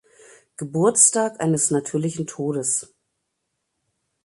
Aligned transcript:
Geburtstag 0.57 1.39
eines 1.39 1.69
natürlichen 1.69 2.25
Todes. 2.25 2.95